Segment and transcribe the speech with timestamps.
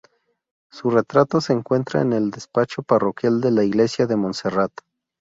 [0.71, 4.71] Su retrato se encuentra en el despacho parroquial de la Iglesia de Monserrat